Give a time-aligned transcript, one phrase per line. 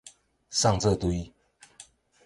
[0.49, 1.31] 送做堆